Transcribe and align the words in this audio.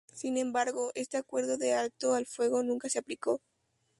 Sin 0.15 0.37
embargo, 0.39 0.89
este 0.95 1.17
acuerdo 1.17 1.59
de 1.59 1.73
Alto 1.75 2.17
el 2.17 2.25
Fuego 2.25 2.63
nunca 2.63 2.89
se 2.89 2.97
aplicó. 2.97 3.39